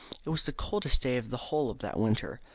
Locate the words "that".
1.77-1.99